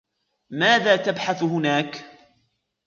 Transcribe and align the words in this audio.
ماذا 0.49 0.95
تبحث 0.95 1.43
هناك؟ 1.43 2.05